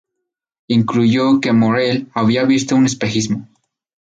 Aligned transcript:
Concluyó 0.67 1.39
que 1.39 1.53
Morrell 1.53 2.09
había 2.15 2.43
visto 2.45 2.75
un 2.75 2.87
espejismo. 2.87 3.47